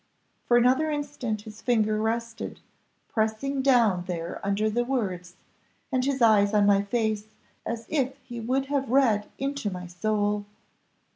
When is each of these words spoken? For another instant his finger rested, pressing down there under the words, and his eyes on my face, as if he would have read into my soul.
For 0.47 0.57
another 0.57 0.89
instant 0.89 1.43
his 1.43 1.61
finger 1.61 2.01
rested, 2.01 2.59
pressing 3.07 3.61
down 3.61 4.05
there 4.07 4.41
under 4.43 4.67
the 4.67 4.83
words, 4.83 5.35
and 5.91 6.03
his 6.03 6.23
eyes 6.23 6.55
on 6.55 6.65
my 6.65 6.81
face, 6.81 7.27
as 7.67 7.85
if 7.87 8.17
he 8.23 8.39
would 8.39 8.65
have 8.65 8.89
read 8.89 9.29
into 9.37 9.69
my 9.69 9.85
soul. 9.85 10.45